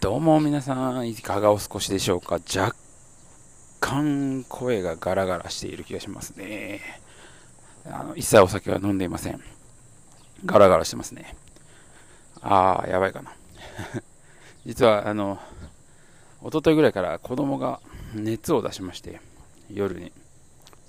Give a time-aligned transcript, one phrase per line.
[0.00, 2.36] どうも皆さん、いかがお過ごしでしょうか？
[2.56, 2.74] 若
[3.80, 6.80] 干声がガラガラしている気がしますね。
[7.84, 9.42] あの一切お酒は飲んでいません。
[10.46, 11.36] ガラガラしてますね。
[12.40, 13.34] あー、やばいかな。
[14.64, 15.38] 実は、あの、
[16.40, 17.80] 一昨日ぐらいから子供が
[18.14, 19.20] 熱を出しまして、
[19.70, 20.12] 夜に。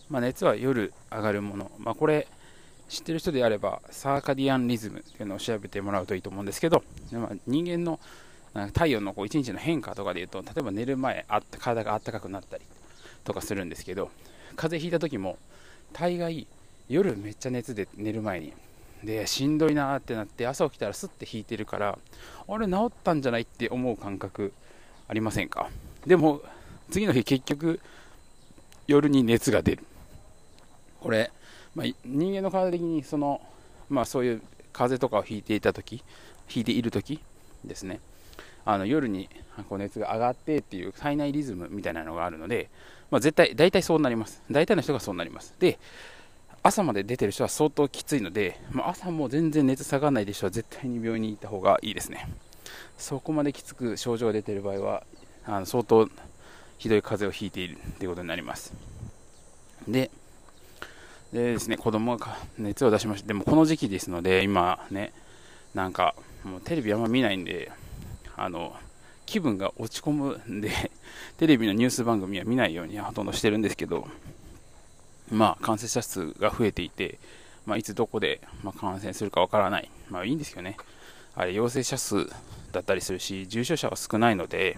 [0.09, 1.69] まあ、熱は夜上がるもの。
[1.79, 2.29] まあ、これ、
[2.87, 6.81] 知ってる人であれば、サーカディアンリズムっていうのを調べてもらうといいと思うんですけど、
[7.11, 7.99] まあ、人間の
[8.73, 12.65] 体温のこう1日の変化とかでいうと、例えば寝る前あった体が暖かくなったり
[13.23, 14.11] とかするんですけど、
[14.55, 15.37] 風邪ひいた時も、
[15.93, 16.47] 大概
[16.89, 18.53] 夜めっちゃ熱で寝る前に、
[19.03, 21.97] で、しんどいなってなって、朝起きたらスッて引いてるから、
[22.47, 24.53] あれ治ったんじゃないって思う感覚
[25.07, 25.69] ありませんか？
[26.05, 26.41] でも、
[26.89, 27.79] 次の日結局、
[28.87, 29.85] 夜に熱が出る。
[30.99, 31.31] これ、
[31.73, 33.41] まあ、人間の体的にその、
[33.89, 34.41] まあ、そういう
[34.73, 36.03] 風邪とかをひいていた時、
[36.47, 37.21] ひいている時
[37.63, 38.01] ですね。
[38.65, 39.29] あの夜に
[39.69, 42.69] こう熱が上がってっていう体内リズムみたいなのがあるので、
[43.09, 44.41] まあ、絶対、大体そうなります。
[44.49, 45.53] 大体の人がそうなります。
[45.59, 45.77] で、
[46.63, 52.29] 朝まで出てる人は相当きついので、まあ、朝も全然熱下がらないで人は絶対に病院に行った方がいいですね。
[52.97, 55.03] そこまできつく症状が出ている場合は、
[55.45, 56.07] あの相当
[56.77, 58.73] ひどい風邪をひいているということになります。
[59.87, 60.09] で、
[61.33, 63.27] でですね、子供が熱を出しました。
[63.27, 65.11] でもこの時期ですので、今ね、
[65.73, 67.71] なんかもうテレビあんま見ないんで、
[68.35, 68.75] あの
[69.25, 70.91] 気分が落ち込むんで、
[71.37, 74.07] テレビのニュース番組は見ないようにほとんどしてるんですけど、
[75.31, 77.17] まあ、感染者数が増えていて、
[77.65, 80.75] まあ、いつどこで、ま感染するかわからない、まあ、いいんですよね、
[81.35, 82.27] あれ陽性者数
[82.71, 84.77] だったりするし、重症者は少ないので、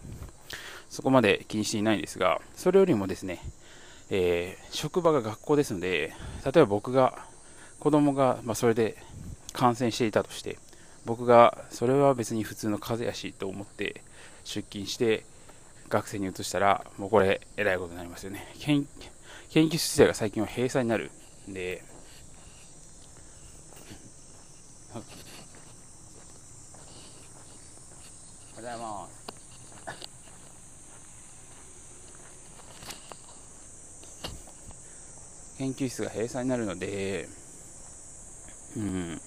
[0.90, 3.40] そこまで気にしていないんですが、それよりもですね、
[4.12, 6.14] えー、職場が学校ですので、
[6.46, 7.26] 例えば僕が、
[7.80, 8.96] 子供が、まあ、それで
[9.54, 10.60] 感染していたとして、
[11.06, 14.02] 僕がそれは別に普通の風邪やしと思って
[14.44, 15.26] 出勤して
[15.90, 18.54] 学生に移したらもうこれえらいことになりますよね。
[18.60, 18.88] 研
[19.50, 21.12] 研究室自体が最近は閉鎖になる
[21.50, 21.84] んで。
[24.96, 25.06] おはよ
[28.54, 29.14] うございます。
[35.58, 37.28] 研究室が閉鎖になるので
[38.76, 39.22] うん、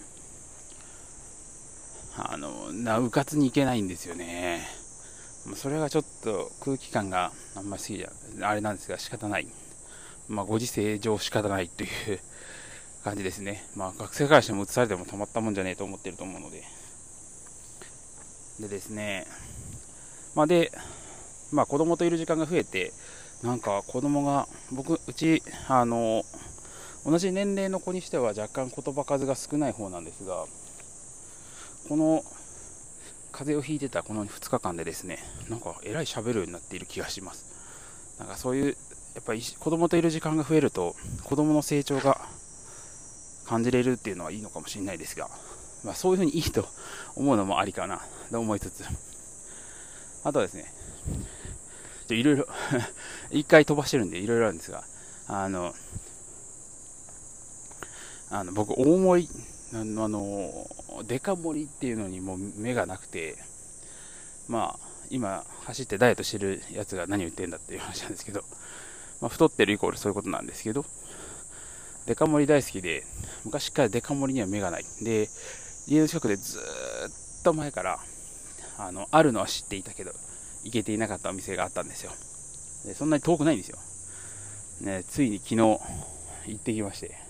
[2.86, 4.64] な、うかつに行けないんですよね。
[5.56, 9.48] それがちょっと空気感があんまり好きじゃ、あれなんですが仕方ない。
[10.28, 12.20] まあ、ご時世上仕方ないという
[13.02, 13.64] 感じですね。
[13.74, 16.62] まあ、学生からしても移されてもたまったもんじゃねえと思ってると思うので。
[18.60, 19.26] でですね、
[20.36, 20.70] まあ、で、
[21.50, 22.92] まあ、子供といる時間が増えて、
[23.42, 26.24] なんか子供が、僕、うち、あの、
[27.04, 30.46] 同じ年齢の子にしては若干言葉数が少ない方なんですが、
[31.88, 32.24] この
[33.36, 35.18] 風邪をひいてたこの2日間でですね、
[35.50, 38.16] なんかえらい喋るようになっている気がします。
[38.18, 38.76] なんかそういう、
[39.14, 42.18] やっぱり子供といる時間が増えると、子供の成長が
[43.44, 45.28] 感じれるっていうのはいいのかもしれないですが、
[45.84, 46.66] まあ、そういうふうにいいと
[47.14, 48.84] 思うのもありかなと思いつつ、
[50.24, 50.72] あとはですね、
[52.08, 52.46] いろいろ
[53.30, 54.82] 一回飛ばしてるんでいろいろあるんですが、
[55.26, 55.74] あの、
[58.30, 59.28] あの僕、大森
[59.72, 60.68] あの
[61.06, 63.36] デカ盛りっていうのにも目がなくて、
[64.48, 68.42] まあ、今、走ってダイエットしてるやつが何を言ってんだっていう話なんですけど、
[69.20, 70.84] まあ、太ってるイコールそういうことなんですけど、
[72.06, 73.04] デカ盛り大好きで、
[73.44, 74.84] 昔からデカ盛りには目がない。
[75.02, 75.28] で、
[75.88, 77.98] 家の近くでずっと前から、
[78.78, 80.12] あの、あるのは知っていたけど、
[80.62, 82.12] 行けていなかったお店があったんですよ。
[82.84, 83.78] でそんなに遠くないんですよ。
[84.80, 85.80] ね、ついに昨日行
[86.54, 87.25] ってきまして、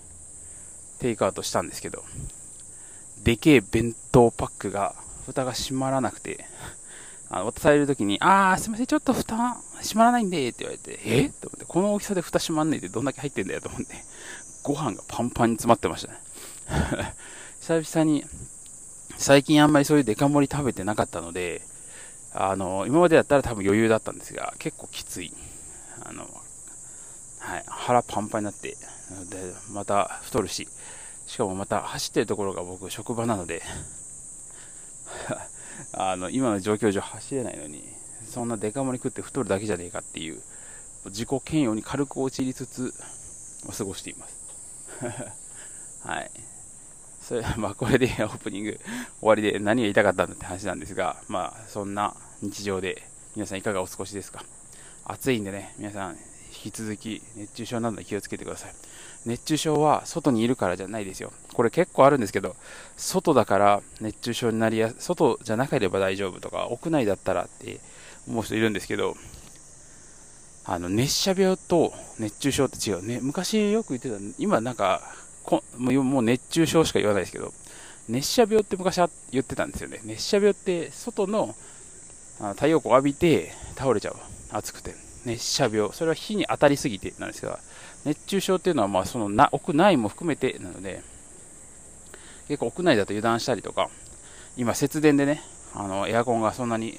[0.99, 2.03] テイクアウトしたんですけど、
[3.23, 6.45] でけえ弁当パックが、蓋が閉まらなくて、
[7.29, 9.35] あの渡されるときに、あー、すみません、ちょっと蓋
[9.81, 11.29] 閉まらないんで、って言われて、え？
[11.29, 13.95] と思って、この大きさで蓋閉まんないでどんだけ入ってんだよと思って、
[14.63, 16.19] ご飯がパンパンに詰まってましたね。
[17.59, 18.25] 久々に、
[19.17, 21.61] 最近あんまりそういうデカ盛り食べてなかったので、
[22.33, 25.33] あの、今までだったら多分余裕だったんですが、結構きつい。
[26.05, 26.27] あの、
[27.47, 28.77] はい、腹パンパンになって、で、
[29.71, 30.67] また太るし、
[31.25, 33.61] しかもまた走ってるところが僕職場なので
[35.93, 37.83] あの、今の状況上走れないのに、
[38.29, 40.41] そんなデカ盛り食って太るだけじゃねえかっていう、
[41.05, 42.93] 自己嫌悪に軽く陥りつつ、
[43.77, 44.37] 過ごしています。
[46.03, 46.31] はい。
[47.21, 48.79] それ、まあこれで オープニング
[49.21, 53.03] 終わりで何が言いたかったんだって話なんですが、まあそんな日常で
[53.35, 54.43] 皆さんいかがお過ごしですか？
[55.05, 56.17] 暑いんでね、皆さん
[56.67, 58.73] 引き続き熱中症などに気をつけてください。
[59.25, 61.31] 熱中症は外にいるからじゃないですよ。
[61.53, 62.55] これ結構あるんですけど、
[62.97, 67.79] 外だから熱中症になりやす、外じゃなければ大丈夫とか、屋内だったらって
[68.27, 69.15] 思う人いるんですけど、
[70.65, 73.19] あの、熱射病と熱中症って違うね。
[73.21, 75.01] 昔よく言ってた、今なんか、
[75.43, 77.53] こもう熱中症しか言わないですけど、
[78.09, 80.01] 熱射病って昔言ってたんですよね。
[80.03, 81.55] 熱射病って外の
[82.55, 84.15] 太陽光を浴びて倒れちゃう。
[84.51, 85.06] 暑くて。
[85.27, 85.91] 熱射病。
[85.91, 87.59] それは火に当たりすぎてなんですが、
[88.05, 91.01] 熱中症っていうのはまあそのな屋内も含めてなので、
[92.47, 93.89] 結構屋内だと油断したりとか、
[94.55, 95.43] 今節電でね、
[95.75, 96.93] あのエアコンがそんなに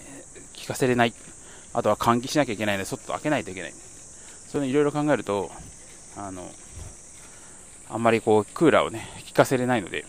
[0.60, 1.14] 効かせれない。
[1.75, 3.72] あとは換気しなきゃいけないので、外開けないといけない。
[3.72, 5.50] そういうのいろいろ考えると、
[6.16, 6.50] あの、
[7.90, 10.04] あんまりこうクーラーをね、効かせれないので、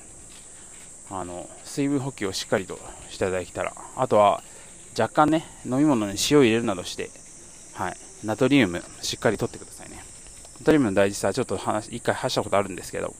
[1.10, 2.78] あの、水分補給をしっかりと
[3.10, 4.44] していただけたら、あとは
[4.98, 7.10] 若干ね、飲み物に塩を入れるなどして、
[7.74, 10.04] はい、ナトリウムしっかりとってくださいね。
[10.60, 13.16] ナトリウムの大事さ、ちょっと話、一回話したことあるんですけど、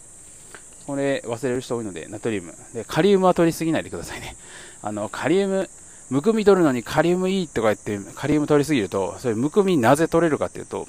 [0.86, 2.54] これ忘れる人多いので、ナトリウム。
[2.74, 4.36] で、カリウムは取りすぎないでくださいね。
[4.82, 5.70] あの、カリウム、
[6.10, 10.88] むくみ取るのにカリウムいいとか言って、カリウム取りすぎると、それむくみなぜ取れるかっていうと、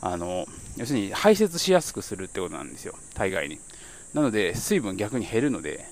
[0.00, 0.46] あの、
[0.76, 3.58] 要するに排泄しやすくするってことなんですよ、大概に。
[4.14, 5.84] なので、水分逆に減るので、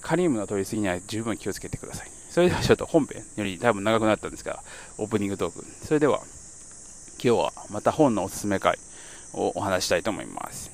[0.00, 2.10] カリウムの取りすぎには十分気をつけてください。
[2.30, 4.62] それではちょっと本編より多分長くなったんですが、
[4.98, 5.64] オープニングトーク。
[5.84, 6.20] それでは、
[7.22, 8.78] 今日はまた本のおすすめ会
[9.34, 10.70] をお話したいと思います。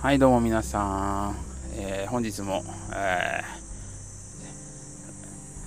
[0.00, 1.36] はい、どうも皆さん。
[1.74, 2.64] えー、本日も、
[2.94, 3.42] え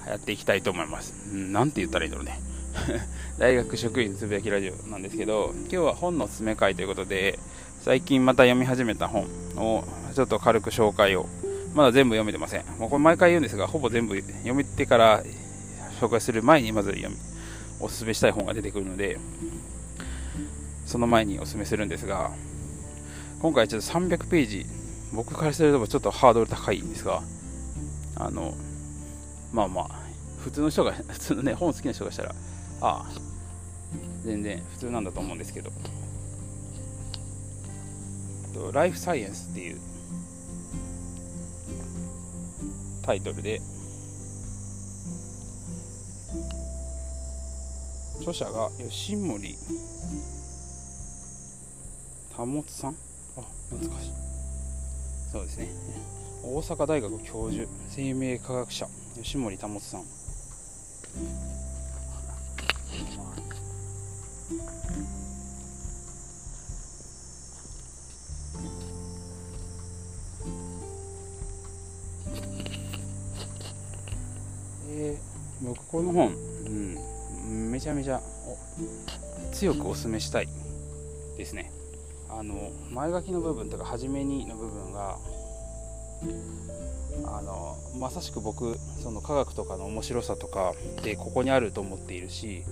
[0.07, 1.13] ー、やっていきたいと思います。
[1.31, 2.39] なんて言ったらいいんだろうね。
[3.37, 7.37] 大学職員つぶやきラジオなんですけど、今日は本のおすすめ会ということで、
[7.85, 9.83] 最近また読み始めた本を
[10.15, 11.27] ちょっと軽く紹介を。
[11.73, 12.65] まだ全部読めてません。
[12.79, 15.23] もうこれ毎回言うんですが、ほぼ全部読めてから
[15.99, 17.15] 紹介する前にまず読み、
[17.79, 19.17] おすすめしたい本が出てくるので、
[20.85, 22.31] その前におすすめするんですが、
[23.41, 24.65] 今回ちょっと300ページ、
[25.13, 27.21] 僕からするとちょっとハードル高いんですが、
[28.15, 28.53] あの、
[29.53, 29.89] まあまあ、
[30.43, 32.35] 普通の人が、 普通のね、本好きな人がしたら、
[32.81, 33.31] ああ
[34.23, 35.71] 全然普通なんだと思うんですけど
[38.71, 39.79] ライフサイエンスっていう
[43.03, 43.61] タイトルで。
[48.19, 49.55] 著者が吉森。
[52.35, 52.95] 保さん？
[53.37, 54.11] あ懐かしい。
[55.31, 55.67] そうですね。
[56.43, 58.87] 大阪大学教授生命科学者。
[59.21, 60.03] 吉森保さん。
[76.01, 78.19] この本、うん、めちゃめちゃ
[79.51, 80.47] 強くおすすめしたい
[81.37, 81.71] ですね。
[82.27, 85.19] あの前書きの部分とか初めにの部分が
[87.25, 92.63] あのまさしく僕その科学とかの面白さとかでここにあると思っているし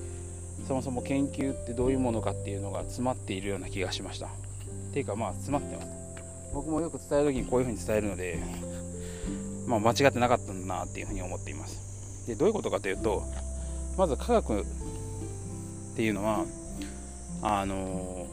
[0.67, 4.29] そもそも研究ってどういうものかっていうのが詰まっているような気がしました。
[4.91, 5.87] ていうかまあ詰まってます。
[6.51, 8.39] 僕もよく伝える時にこういう風に伝えるので
[9.67, 11.88] まあ、間違ってなかったんだなっていうふうに思っています。
[12.27, 13.23] でどういうことかというと
[13.97, 14.65] まず科学っ
[15.95, 16.45] ていうのは
[17.41, 18.27] あの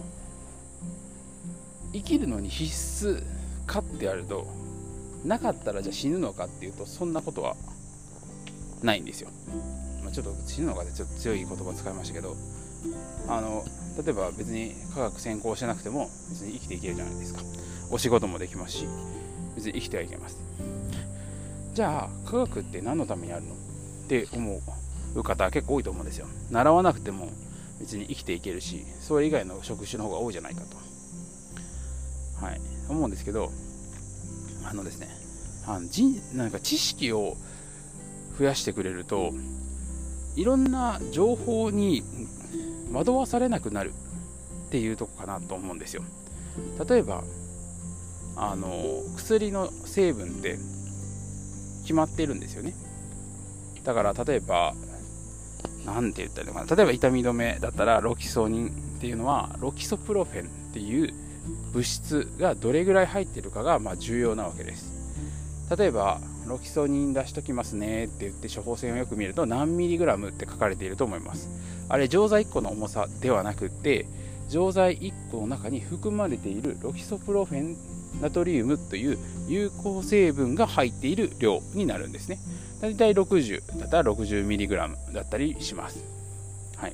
[1.92, 3.22] 生きるのに必須
[3.66, 4.46] かってあると
[5.24, 7.56] なかったらじゃあ死ぬのかっていうとそんなことは
[8.82, 9.30] ないんですよ、
[10.02, 12.36] まあ、ちょっと死ぬのかってちょっと強い言葉使いましたけど
[13.28, 13.64] あの
[14.04, 17.40] 例えば別に科学専攻してなくても別に生きていけるじゃないですか。
[17.90, 18.86] お仕事もできますし
[19.54, 20.38] 別に生きてはいけます。
[21.72, 23.54] じゃあ科学って何のためにあるの？
[23.54, 23.56] っ
[24.06, 24.60] って思
[25.16, 26.26] う方は結構多いと思うんですよ。
[26.50, 27.28] 習わなくても
[27.80, 30.76] 別に生きていけるしそれ以外の職種の方が多いじゃないかと。
[32.44, 32.60] はい。
[32.88, 33.50] 思うんですけど
[34.64, 35.08] あのですね
[35.66, 37.36] あの人なんか知識を
[38.38, 39.32] 増やしてくれると
[40.36, 42.04] いろんな情報に
[42.92, 43.92] 惑わされなくなる
[44.68, 46.02] っていうとこかなと思うんですよ。
[46.88, 47.24] 例えば
[48.36, 50.58] あの薬の成分って
[51.82, 52.74] 決まってるんですよね。
[53.86, 54.74] だから例えば
[55.86, 56.76] 何て言ったらいいのかな。
[56.76, 61.14] 例えば痛み止めだったらロキソニンっていうのはロキソプロフェンっていう
[61.72, 64.92] 物質がどれぐらい入ってるかがまあ重要なわけです。
[65.78, 71.48] 例えばロキソニン出しときますねって言って処方箋をよく見ると何ミリグラムって書かれていると思います。
[71.88, 74.06] あれ錠剤1個の重さではなくって
[74.48, 77.76] 錠剤1個の中に含まれているロキソプロフェン
[78.20, 82.38] ナトリウムという有効成分が入っている量になるんですね。
[82.80, 86.04] だいたい60だったら 60mg だったりします。
[86.76, 86.92] はい。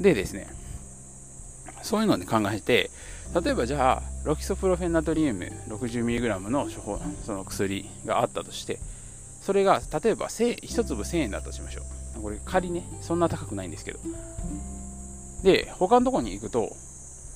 [0.00, 0.48] でですね、
[1.82, 2.90] そういうので考えて、
[3.44, 8.78] 例えばじゃあ、ロキソプロフェンナトリウム 60mg の処方その薬があったとして、
[9.40, 11.82] それが例えば1粒1000円だとしましょ
[12.18, 12.22] う。
[12.22, 14.00] これ仮ね、そんな高くないんですけど。
[15.42, 16.76] で、他のところに行くと、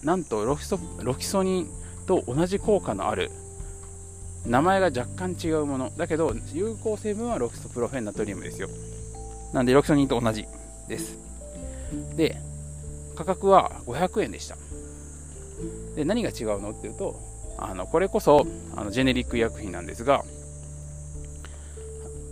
[0.02, 1.70] なんとロキソロキソニン
[2.04, 3.30] と同じ効果のある。
[4.46, 5.90] 名前が若干違うもの。
[5.96, 8.68] だけど有効成分はロキソプロフェンナトリウムですよ。
[9.52, 10.46] なんでロキソニンと同じ
[10.88, 11.18] です。
[12.16, 12.36] で
[13.16, 14.56] 価格は500円でした。
[15.94, 17.16] で何が違うのっていうと
[17.58, 18.46] あのこれこそ
[18.76, 20.24] あのジェネリック医薬品なんですが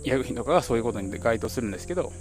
[0.03, 2.11] 医薬品とかがそういうことに該当するんですけど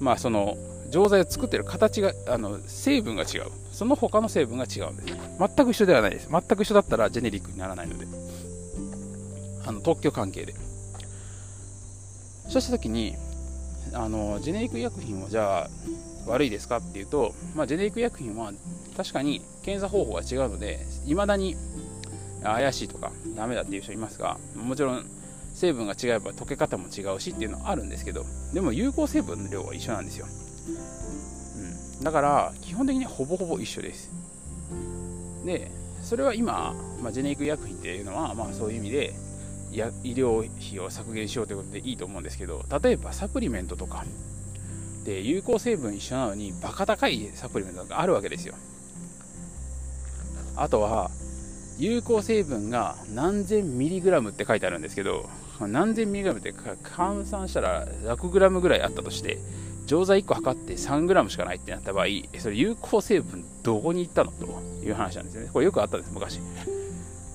[0.00, 0.56] まあその
[0.90, 3.50] 錠剤を作ってる形があの成分が違う。
[3.72, 5.16] その他の成分が違うんです。
[5.38, 6.28] 全く一緒ではないです。
[6.30, 8.06] 全く一緒だったらジェネリックにならないので。
[9.66, 10.54] あの特許関係で。
[12.48, 13.16] そうした時に
[13.94, 15.70] あのジェネリック医薬品をじゃあ
[16.26, 18.52] 悪いですかっていうと、まあ、ジェネリック医薬品は
[18.96, 21.56] 確かに検査方法が違うのでいまだに
[22.42, 25.04] 怪しいとかダメだっていう人いますがもちろん
[25.54, 30.26] 成分が違えば溶け方も違うしっていうのはあるんですけどでも有効成分の量は一緒なんですよ、
[31.98, 34.10] うん、だから基本的にほぼほぼ一緒です。
[35.44, 35.70] で
[36.02, 39.14] それは今、まあ、ジェネリック医薬品っていうのは、まあ、そういう意味で
[39.72, 39.78] 医
[40.12, 44.04] 療費を削減しようということでいいと思うんですけど例えばサプリメントとか
[45.04, 48.54] で有効成分一緒なのにバカ高いサプリメントがあるわけですよ。
[50.56, 51.10] あとは
[51.78, 55.28] 有効成分が何千ミリグラムって書いてあるんですけど
[55.60, 59.38] 何千ミリグラムって換算したら100グラムぐらいあったとして
[59.86, 62.06] 錠剤1個測って3グラムしかないってなった場合
[62.38, 64.46] それ有効成分どこに行ったのと
[64.82, 66.40] いう話なんですよねこれよくあったんです昔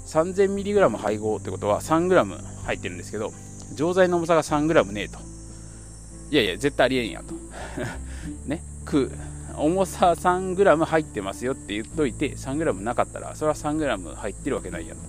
[0.09, 2.25] 3000mg 配合ってことは 3g
[2.65, 3.31] 入ってるんですけど、
[3.75, 5.19] 錠剤の重さが 3g ねえと。
[6.31, 7.35] いやいや、絶対ありえんやと。
[8.49, 9.11] ね、く、
[9.55, 15.01] 重さ 3g 入ってますよって言っといて、3g なかったら、それは 3g 入ってるわけないやと。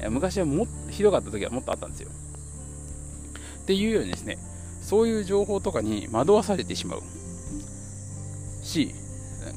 [0.00, 2.10] いや昔はもひどかった時はもっとあったんですよ。
[3.62, 4.36] っていうようにですね、
[4.92, 7.02] そういう情報とかに惑わされてしまう。
[8.62, 8.94] し、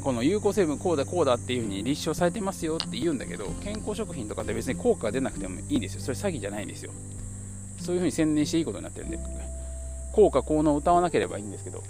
[0.02, 6.00] この有効成分こうだこうだっていう風に立証されてますよって言うんだけど健康食品とかって別に効果が出なくてもいいんですよ。
[6.00, 6.94] それ詐欺じゃないんですよ。
[7.82, 9.20] そういう風に宣伝していいことになってるんで。
[10.14, 11.84] 効果効能を歌わなければいいんですけど。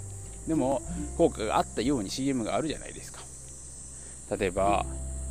[0.48, 0.82] でも
[1.16, 3.20] 効果があったように CM があるじゃないですか。
[4.36, 4.84] 例えば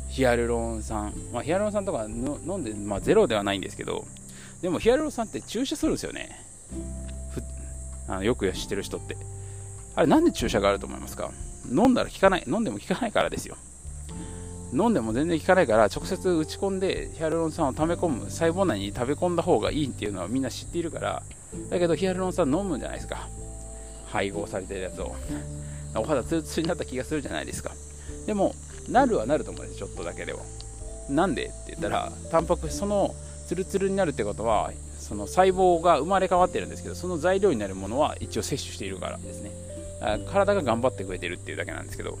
[0.08, 4.06] ヒアルロン酸、まあ、ヒアルロン酸とか飲んで、まあ、ゼロではないんですけど。
[4.62, 6.46] でもヒアルロン酸って注射するんですよね。
[8.08, 9.16] あのよく知ってる人って。
[9.94, 11.30] あれなんで注射があると思いますか？
[11.70, 13.56] 飲んだら効かない、飲んでも効かないからですよ。
[14.72, 21.22] 飲んでも全然効かないから直接打ち込んでヒアルロン酸を溜め込む細胞内に食べ込んだ方がいいっていうのはみんな知っているから
[21.70, 23.28] だけどヒアルロン酸飲むんじゃないですか。
[24.08, 25.14] 配合されてるやつを。
[25.94, 27.72] お肌ツルツルになった気がするじゃないですか。
[28.26, 28.54] でも
[28.88, 30.44] なるはなると思うんですちょっとだけでも。
[31.08, 31.44] なんで？
[31.44, 33.14] って言ったらタンパク質その
[33.46, 34.72] ツルツルになるってことは
[35.06, 39.52] その細胞が生まれ変わってるんですけどその材料になるものは一応摂取しているからですね。
[40.28, 42.18] 体が頑張ってくれてるっていうだけなんですけど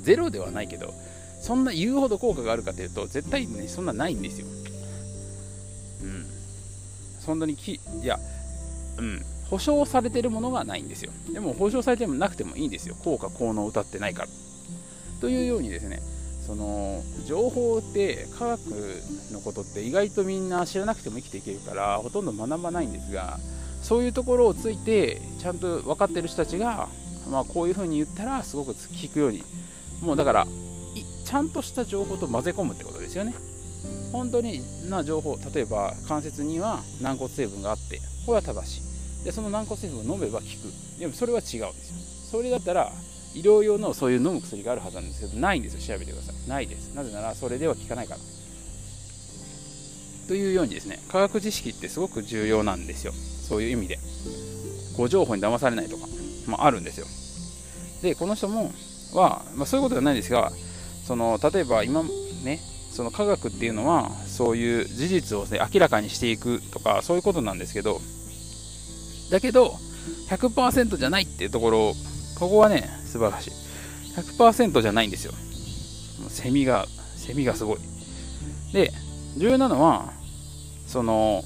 [0.00, 0.92] ゼロではないけど
[1.40, 4.46] そんな言うほど効果があるかというと絶対ねそんなないんですよ。
[6.02, 6.26] うん。
[7.20, 8.18] そんなにきいや
[8.98, 9.22] うん。
[9.48, 11.12] 保証されてるものがないんですよ。
[11.32, 12.96] でも保証されてもなくてもいいんですよ。
[13.04, 14.28] 効果効能を歌ってないから。
[15.20, 16.02] というようにですね
[16.50, 18.60] その情報って科学
[19.30, 23.38] のことって意外とみんな知らなくても生きていけるからほとんど学ばないんですが
[23.82, 26.88] そういうところをついてちゃんと分かってる人たちが、
[27.30, 29.44] まあ、こういう風に言ったらすごく聞くように
[30.02, 30.46] もうだから
[31.24, 33.32] ちゃんとした情報と混ぜ込むってことですよね。
[34.10, 38.82] 本当にな情報例えば関節には軟骨成分があってこれは正し
[39.22, 40.98] いでその軟骨成分を飲めば効く。
[40.98, 41.96] でもそれは違うんですよ。
[42.32, 42.90] それだったら
[43.34, 45.94] 医療用のそういう飲む薬があるはずなんですけどないんですよ。
[45.94, 46.48] 調べてください。
[46.48, 46.94] ないです。
[46.94, 48.20] なぜならそれでは効かないから。
[50.28, 53.12] というようにですね科学知識ってすごく重要なんですよ。
[53.12, 53.98] そういう意味で。
[54.96, 56.06] 誤情報に騙されないとか
[56.46, 57.06] もあるんですよ。
[58.02, 58.72] でこの人も
[59.14, 60.52] は、まあ、そういうことではないんですが
[61.04, 62.02] その例えば今
[62.44, 62.60] ね
[62.90, 68.00] その科学っていうのはそういう事実を、ね、明らかにしていくとかそういうことなんですけど
[69.30, 69.76] だけど
[70.28, 71.94] 100%じゃないっていうところ
[72.40, 73.50] ここはね素晴らしい。
[74.16, 75.32] 100%じゃないんですよ。
[76.28, 77.78] セミがセミがすごい。
[78.72, 78.90] で
[79.36, 80.12] 重要なのは
[80.86, 81.44] その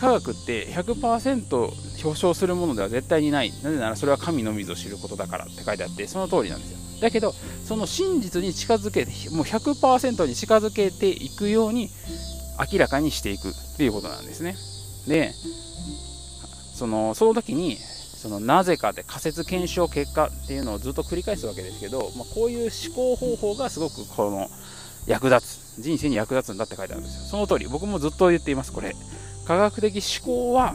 [0.00, 3.52] 科学って100%表彰するものでは絶対にない。
[3.62, 6.78] なぜならそれは神のみぞ知ることだからって書いてあってその通りなんですよ。
[7.02, 7.34] だけど
[7.66, 11.90] その真実に近づけてもう100%に近づけていくように
[12.72, 14.56] 明らかにしていくっていうことなんですね。
[15.08, 15.32] で
[16.80, 24.48] そのその時にそのなぜかで仮説検証結果っていうのをずっと繰り返すわけですけど、まあ、こういう思考方法がすごくこの
[25.06, 27.24] 役立つ人生に役立つんだって書いてあるんですよ。
[27.24, 27.66] その通り。
[27.66, 28.96] 僕もずっと言っていますこれ。
[29.46, 30.74] 科学的思考は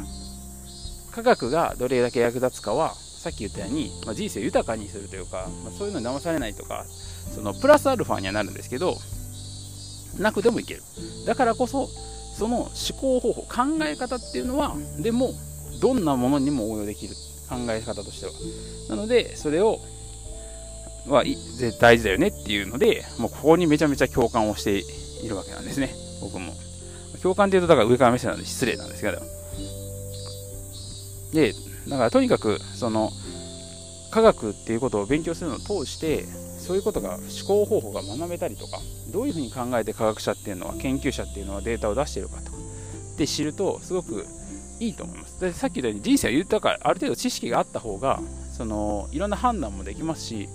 [1.11, 6.85] 科学がどれだけ役立つかはさっき言ったように、まあ、人生を豊かにするというか、まあ、そういうのに騙されないとか
[7.33, 8.97] そのプラスアルファにはなるんですけど
[10.19, 10.83] なくてもいける。
[11.25, 11.87] だからこそ
[12.37, 12.69] その思
[12.99, 15.33] 考方法考え方っていうのはでも
[15.79, 17.15] どんなものにも応用できる。
[17.47, 18.31] 考え方としては。
[18.89, 19.79] なのでそれを
[21.07, 21.23] は
[21.79, 24.83] 大事だよねっていうのでもうここにめちゃめちゃ共感をして
[25.23, 25.93] いるわけなんですね。
[26.21, 26.53] 僕も。
[27.21, 29.21] 共感っていうとだから上から目線なんで失礼なんですけど。
[31.33, 31.53] で
[31.87, 33.11] だからとにかくその
[34.09, 36.25] 科学っていうことを勉強するのを通して
[36.57, 38.79] そういうことが思考方法が学べたりとか
[39.11, 42.45] どういうふうに考えて科学者っていうのは研究者っていうのはデータを出しているかと。
[42.45, 42.55] か
[43.15, 44.25] って知るとすごく
[44.79, 45.39] いいと思います。
[45.39, 48.19] でさっき言ったように人生は豊かある程度知識があった方が
[48.55, 50.49] そのいろんな判断もできますし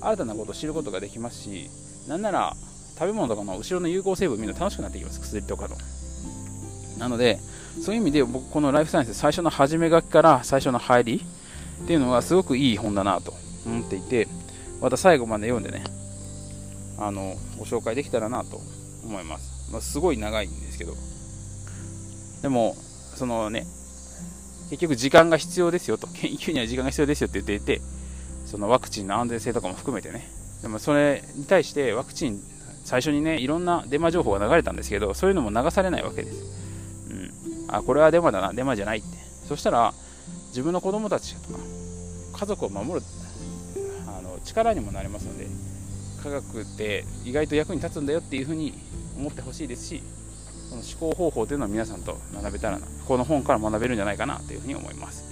[0.00, 1.70] 新たなことを知ることができますし
[2.08, 2.56] なんなら
[2.98, 5.20] 食べ物とかの後ろの有効成分見るの楽しくなってきます。
[5.20, 5.76] 薬とかの
[6.98, 7.38] なので
[7.80, 11.24] そういう意味で僕このライフサイエンス最初の始め書きから最初の入り
[11.84, 14.28] っていうのはすごくいい本だなと思っていて
[14.80, 15.84] また最後まで読んでね
[16.98, 18.60] あのご紹介できたらなと
[19.04, 20.94] 思います、まあ、すごい長いんですけど。
[22.42, 22.76] でも
[23.22, 23.66] そのね
[24.70, 26.08] 結局時間が必要ですよと。
[26.18, 27.80] 研究には時間が必要ですよって言っていて
[28.46, 30.28] そのワクチンの安全性とかも含めてね。
[30.60, 32.42] でもそれに対してワクチン
[32.84, 36.42] 最初にねいろんなデマ情報が流れたんですけどそういうのも流されないわけです。
[37.10, 37.32] うん。
[37.68, 39.06] あこれはデマだなデマじゃないって。
[39.46, 39.94] そしたら
[40.48, 41.60] 自分の子供たちとか
[42.40, 43.06] 家族を守る
[44.08, 45.46] あの力にもなりますので
[46.24, 48.74] 科学って意外と役に立つんだよっていうふうに
[49.16, 50.02] 思ってほしいですし
[50.72, 55.24] その思考方法というのを皆さんと学べたらなこの本から学べるんじゃないかなというふうに思います。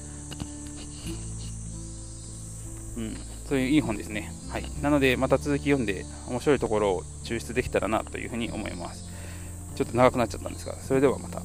[2.96, 3.16] うん。
[3.48, 4.32] そういういい本ですね。
[4.50, 4.64] はい。
[4.82, 9.08] なのでまた続き読んで面白いところを抽出できたらなというふうに思います。
[9.76, 11.40] ちょっと長くなっちゃったんですがそれではまた。